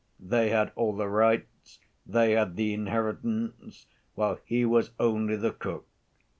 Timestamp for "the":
0.95-1.07, 2.55-2.73, 5.35-5.51